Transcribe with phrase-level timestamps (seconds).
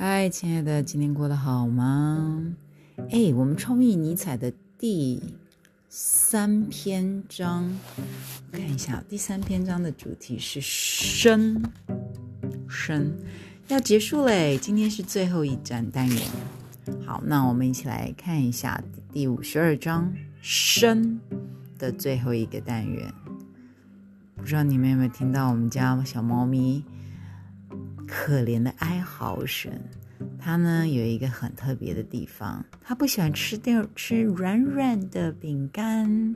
[0.00, 2.54] 嗨，亲爱的，今天过得好吗？
[3.10, 5.20] 哎，我们创意尼采的第
[5.88, 7.68] 三篇章，
[8.52, 11.60] 看一下，第三篇章的主题是生，
[12.68, 13.12] 生
[13.66, 16.22] 要结束嘞，今天是最后一站单元。
[17.04, 18.80] 好，那我们一起来看一下
[19.12, 21.18] 第五十二章生
[21.76, 23.12] 的最后一个单元。
[24.36, 26.84] 不知道你们有没有听到我们家小猫咪？
[28.08, 29.70] 可怜的哀嚎声，
[30.38, 36.34] 它呢有一个很特别的地方，它不喜欢吃掉吃软软的饼干，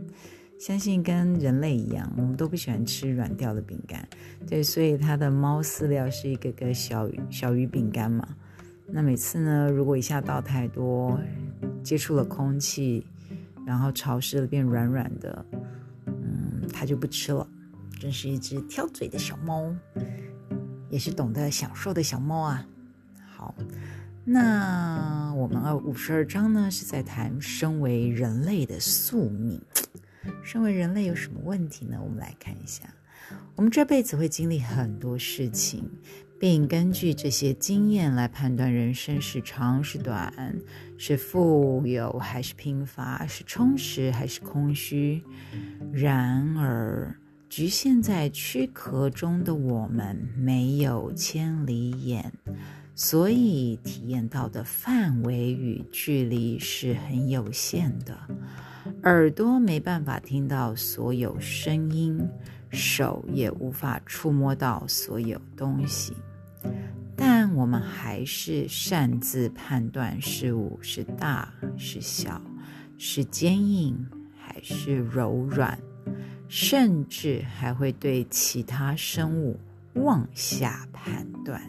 [0.61, 4.07] 相信跟人类一样，我们都不喜欢吃软掉的饼干。
[4.47, 8.29] 对，所以它的猫饲料是一个个小小鱼饼干嘛。
[8.87, 11.19] 那每次呢，如果一下倒太多，
[11.83, 13.07] 接触了空气，
[13.67, 15.45] 然后潮湿了变软软的，
[16.05, 17.49] 嗯，它就不吃了。
[17.99, 19.75] 真是一只挑嘴的小猫。
[20.93, 22.67] 也是懂得享受的小猫啊。
[23.35, 23.55] 好，
[24.25, 29.59] 那我们二五十二章呢，是在谈身为人类的宿命。
[30.45, 31.99] 身为人类有什么问题呢？
[32.01, 32.85] 我们来看一下。
[33.57, 35.91] 我们这辈子会经历很多事情，
[36.39, 40.55] 并根据这些经验来判断人生是长是短，
[40.99, 45.25] 是富有还是贫乏，是充实还是空虚。
[45.91, 47.17] 然而，
[47.53, 52.33] 局限在躯壳中的我们没有千里眼，
[52.95, 58.17] 所以体验到的范围与距离是很有限的。
[59.03, 62.27] 耳朵没办法听到所有声音，
[62.71, 66.15] 手也无法触摸到所有东西，
[67.15, 72.41] 但我们还是擅自判断事物是大是小，
[72.97, 73.95] 是坚硬
[74.39, 75.79] 还是柔软。
[76.55, 79.59] 甚至还会对其他生物
[79.95, 81.63] 妄下判断。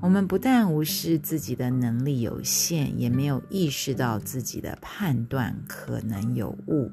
[0.00, 6.92] 我们不但无视自己的能力有限，也没有意识到自己的判断可能有误。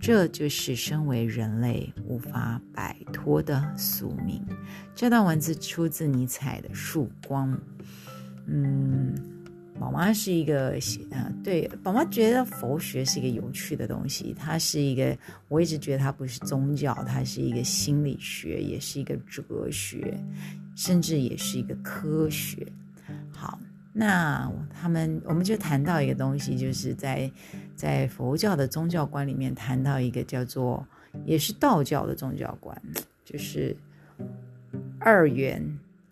[0.00, 4.40] 这就是身为人类无法摆脱的宿命。
[4.94, 7.52] 这段文字出自尼采的《曙光》。
[8.46, 8.89] 嗯。
[9.80, 10.78] 宝妈是一个，
[11.10, 14.36] 呃，对，宝妈觉得佛学是一个有趣的东西。
[14.38, 15.16] 它是一个，
[15.48, 20.22] 我一直觉得它不是宗教，它是一个心理学，也是一个哲学，
[20.76, 22.66] 甚至也是一个科学。
[23.32, 23.58] 好，
[23.94, 27.32] 那他们我们就谈到一个东西，就是在
[27.74, 30.86] 在佛教的宗教观里面谈到一个叫做，
[31.24, 32.78] 也是道教的宗教观，
[33.24, 33.74] 就是
[34.98, 35.66] 二元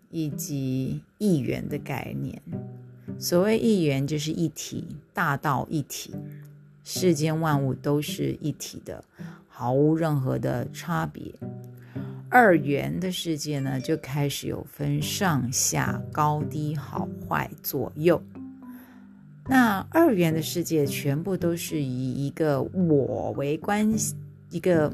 [0.09, 2.41] 以及一元的概念。
[3.19, 6.15] 所谓一元，就是一体，大道一体，
[6.85, 9.03] 世间万物都是一体的，
[9.49, 11.33] 毫无任何的差别。
[12.29, 18.21] 二元的世界呢，就开始有分上下、高低、好坏、左右。
[19.47, 23.91] 那二元的世界全部都是以一个我为关，
[24.49, 24.93] 一个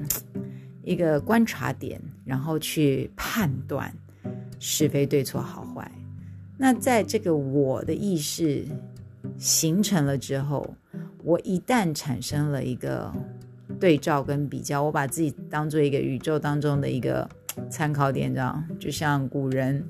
[0.81, 3.93] 一个观察点，然后去判断
[4.59, 5.91] 是非对错好坏。
[6.57, 8.65] 那在这个我的意识
[9.37, 10.75] 形成了之后，
[11.23, 13.11] 我一旦产生了一个
[13.79, 17.27] 对照跟比较，我把自己当做一个宇宙当中的一个
[17.69, 19.85] 参考点，这样就像古人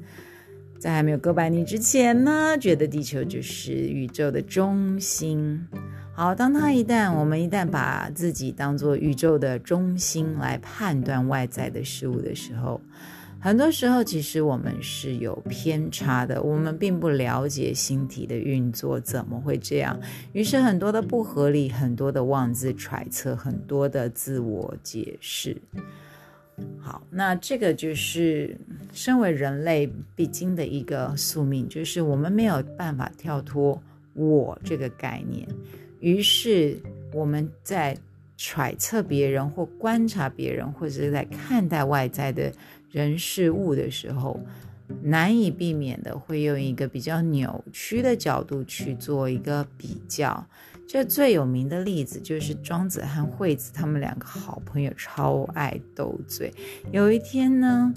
[0.79, 5.67] 在还没有哥白尼之前呢，觉得地球就是宇宙的中心。
[6.13, 12.81] 好，当他一旦我们一旦把自己当做宇宙的中心来判断外在的事物的时候。
[13.45, 19.99] 很多时候，其实我们是有偏差的，我们并不了解星体的运作，怎么会这样？
[20.33, 25.55] 于是很多的不合理，很多的妄自揣测，很多的自我解释。
[26.79, 28.57] 好，那这个就是
[28.91, 33.79] 身为人类必经的一个宿命，就是我们没有办法跳脱
[34.15, 35.47] 我这个概念，
[35.99, 36.75] 于是
[37.13, 37.95] 我们在
[38.37, 42.51] 揣测别人，或观察别人，或者是在看待外在的。
[42.95, 44.39] 人事物的时候，
[45.03, 50.47] 难以避免的会用一个比较扭曲的角度去做一个比较。
[50.87, 56.53] 这最有名的例子就是庄子和惠子，他们两个好朋友超爱斗嘴。
[56.93, 57.93] 有一天呢，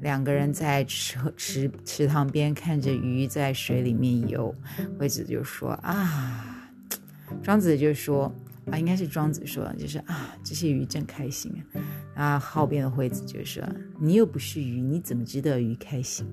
[0.00, 4.52] 两个人在池池池塘边看着鱼在水里面游，
[4.98, 6.72] 惠子就说：“啊。
[7.40, 8.34] ”庄子就说。
[8.70, 11.80] 啊，应该是庄子说，就是啊，这些鱼真开心啊。
[12.20, 13.66] 啊，后边的惠子就说
[13.98, 16.26] ：“你又不是鱼，你怎么知道鱼开心？”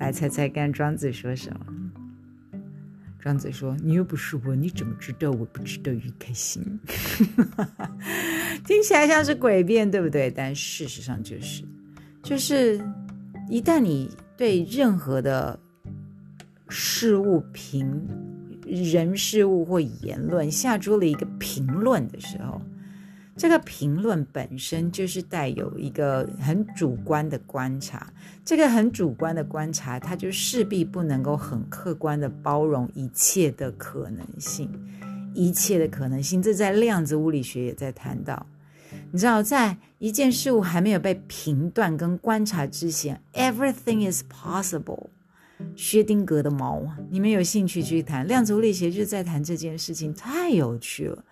[0.00, 1.64] 来猜猜看，庄子说什么？
[3.20, 6.60] 庄子说：“你又不是我，你怎么知道我不知道鱼开心？”
[8.66, 10.28] 听起来像是诡辩，对不对？
[10.28, 11.62] 但事实上就是，
[12.20, 12.84] 就是
[13.48, 15.56] 一旦你对任何的
[16.68, 18.08] 事物评
[18.66, 22.60] 人事物或言论下出了一个评论的时候，
[23.40, 28.12] 这个评论本身就是带有一个很主观的观察。
[28.44, 34.70] 这个很主观的观察，它就势必不能够很客观的包容一切的可能性，
[35.32, 36.42] 一切的可能性。
[36.42, 38.44] 这在量子物理学也在谈到。
[39.10, 45.06] 你知道，在一件事物还没有被评断跟观察之前，everything is possible。
[45.74, 51.24] 薛定谔的猫，你们有兴趣去谈量子物理学，就是在谈这件事情，太有趣了。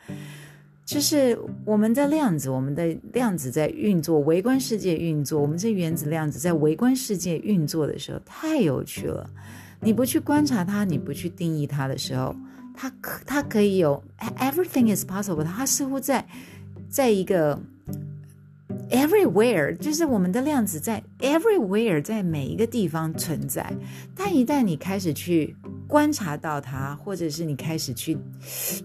[0.88, 9.28] 就是我们的量子，我们的量子在运作，微观世界运作，我们这原子量子在微观世界运作的时候，太有趣了。
[9.80, 12.34] 你不去观察它，你不去定义它的时候，
[12.74, 14.02] 它可它可以有
[14.38, 16.24] everything is possible，它似乎在。
[16.90, 17.60] 在一个
[18.90, 23.72] everywhere，就是我们的量子在 everywhere，在每一个地方存在。
[24.14, 25.54] 但一旦你开始去
[25.86, 28.16] 观察到它，或者是你开始去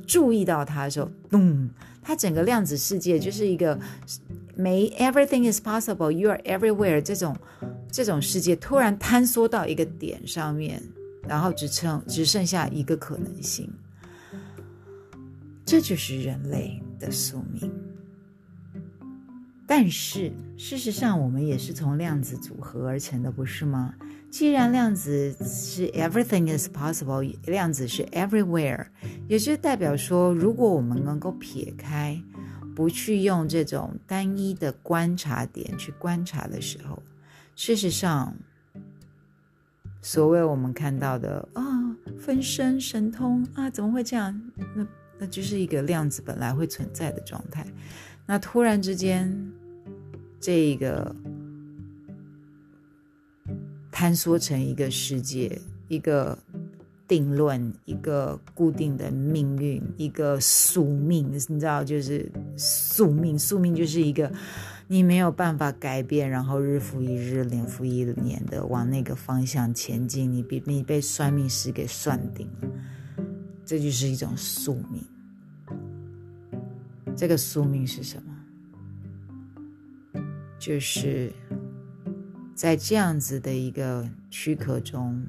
[0.05, 1.69] 注意到它的时候，咚，
[2.01, 3.79] 它整个量子世界就是一个
[4.55, 7.35] 没 everything is possible，you are everywhere 这种
[7.91, 10.81] 这种世界突然坍缩到一个点上面，
[11.27, 13.71] 然后只剩只剩下一个可能性。
[15.65, 17.71] 这就是人类的宿命。
[19.75, 23.91] 但是事实上，我们也是从量子组合而成的，不是吗？
[24.29, 28.85] 既然量子是 everything is possible，量子是 everywhere，
[29.27, 32.21] 也就代表说，如果我们能够撇开，
[32.75, 37.01] 不去用这种单一的观察点去观察的时候，
[37.55, 38.31] 事实上，
[40.03, 41.63] 所谓我们看到的啊，
[42.19, 44.39] 分身神通啊，怎么会这样？
[44.75, 44.85] 那
[45.17, 47.65] 那就是一个量子本来会存在的状态，
[48.27, 49.51] 那突然之间。
[50.43, 51.15] 这个
[53.93, 55.57] 坍缩成一个世界，
[55.87, 56.37] 一个
[57.07, 63.39] 定论，一个固定的命运，一个宿命，你知道，就是宿命。
[63.39, 64.29] 宿命就是一个
[64.89, 70.29] 你没有办法改变，然后日复一日、年复一年的往那个方向前进。
[70.29, 72.67] 你被你被算命师给算定了，
[73.63, 75.01] 这就是一种宿命。
[77.15, 78.32] 这个宿命是什么？
[80.63, 81.30] 就是
[82.56, 85.21] 在这样子的一个躯壳中，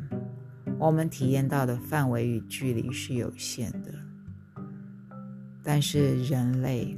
[0.79, 3.93] 我们体验到的范围与距离是有限的。
[5.61, 6.97] 但是人类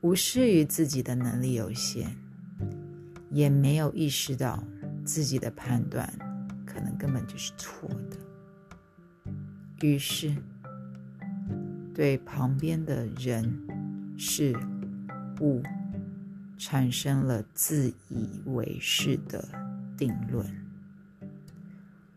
[0.00, 2.10] 无视于自己的能力有限，
[3.30, 4.60] 也没有意识到
[5.04, 6.12] 自己的判断
[6.66, 8.16] 可能根本就是错的。
[9.80, 10.34] 于是，
[11.94, 13.48] 对旁边的人、
[14.18, 14.58] 事、
[15.40, 15.62] 物。
[16.56, 19.46] 产生了自以为是的
[19.96, 20.46] 定论，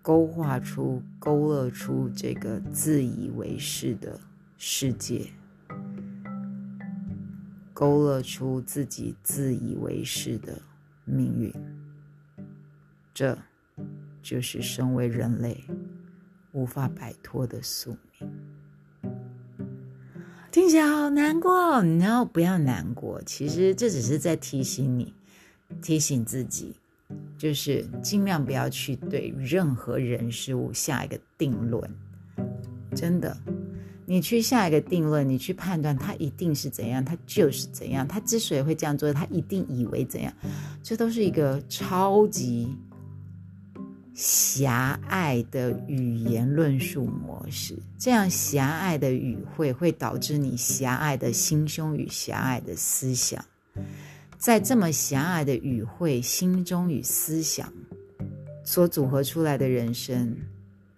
[0.02, 4.20] 勾画出、勾勒出这个自以为是的
[4.58, 5.32] 世界，
[7.74, 10.62] 勾勒出自己自以为是的
[11.04, 11.54] 命运。
[13.14, 13.38] 这，
[14.22, 15.64] 就是身为人类
[16.52, 18.07] 无法摆脱的宿命。
[20.58, 23.22] 听起来好难过，然后不要难过。
[23.28, 25.14] 其实这只是在提醒你，
[25.84, 26.74] 提醒自己，
[27.38, 31.88] 就是尽量不要去对任何人事物下一个定论。
[32.96, 33.38] 真的，
[34.08, 38.08] 你去下一个定论，你去判断他一定是怎样，他就是怎样。
[38.08, 40.34] 他之所以会这样做，他一定以为怎样，
[40.82, 42.76] 这都是一个超级。
[44.18, 53.46] 狭隘的语言论述模式，这样狭隘的语汇会导致你狭隘的心胸与狭隘的思想。
[54.40, 57.72] 在这么狭隘的语汇、心中与思想
[58.64, 60.36] 所组合出来的人生，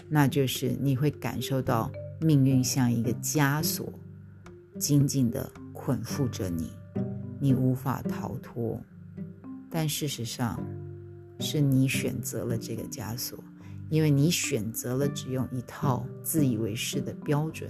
[0.07, 3.91] 那就是你会感受到命运像一个枷锁，
[4.79, 6.71] 紧紧的捆缚着你，
[7.37, 8.79] 你无法逃脱。
[9.69, 10.57] 但事实上，
[11.41, 13.41] 是你选择了这个枷锁，
[13.89, 17.69] 因为你选择了只用一套自以为是的标准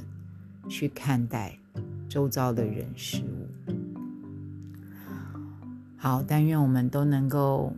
[0.67, 1.57] 去看待
[2.09, 3.47] 周遭的人事物。
[5.97, 7.71] 好，但愿我们都能够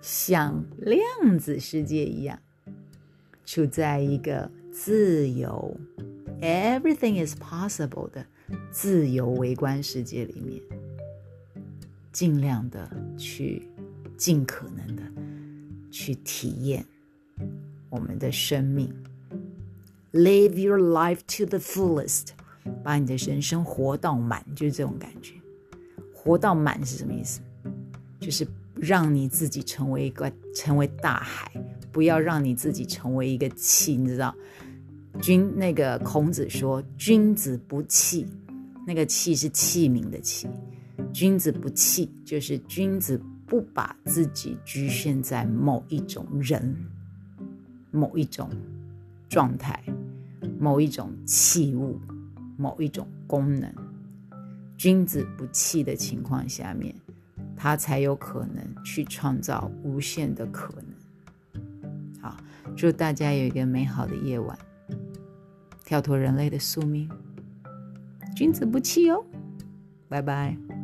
[0.00, 2.38] 像量子世界一样，
[3.44, 5.76] 处在一个自由
[6.40, 8.24] “everything is possible” 的
[8.70, 10.62] 自由微观世界里面，
[12.10, 13.68] 尽量的去。
[14.16, 14.77] 尽可能
[15.90, 16.84] 去体验
[17.90, 18.92] 我们的生命
[20.12, 22.28] ，live your life to the fullest，
[22.82, 25.34] 把你的人生活到满，就是这种感觉。
[26.12, 27.40] 活到满是什么意思？
[28.20, 31.50] 就是让你自己成为一个成为大海，
[31.90, 34.34] 不要让你自己成为一个器，你知道？
[35.22, 38.26] 君那个孔子说：“君子不器。”
[38.86, 40.48] 那个器是器皿的器。
[41.12, 46.76] 君子不器，就是君子不把自己局限在某一种人、
[47.90, 48.50] 某一种
[49.28, 49.82] 状态、
[50.60, 51.98] 某一种器物、
[52.58, 53.72] 某一种功能。
[54.76, 56.94] 君子不器的情况下面，
[57.56, 61.62] 他才有可能去创造无限的可能。
[62.20, 62.36] 好，
[62.76, 64.56] 祝大家有一个美好的夜晚。
[65.84, 67.10] 跳脱人类的宿命，
[68.36, 69.24] 君子不器哦，
[70.06, 70.77] 拜拜。